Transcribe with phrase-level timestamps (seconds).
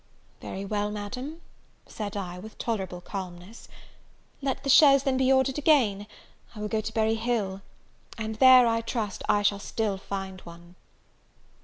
[0.41, 1.41] "Very well, Madam,"
[1.85, 3.67] said I, with tolerable calmness,
[4.41, 6.07] "let the chaise then be ordered again;
[6.55, 7.61] I will go to Berry Hill;
[8.17, 10.73] and there, I trust, I shall still find one!"